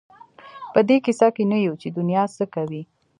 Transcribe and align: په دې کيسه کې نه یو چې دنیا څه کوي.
په 0.73 0.79
دې 0.87 0.97
کيسه 1.05 1.27
کې 1.35 1.43
نه 1.51 1.57
یو 1.65 1.73
چې 1.81 1.87
دنیا 1.97 2.23
څه 2.35 2.45
کوي. 2.55 2.83